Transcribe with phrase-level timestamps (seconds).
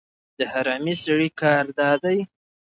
[0.37, 2.17] د حرامي سړي کار دا دی.